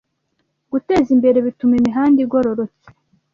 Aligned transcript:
Gutezimbere 0.71 1.37
bituma 1.47 1.73
imihanda 1.79 2.19
igororotse 2.25 2.85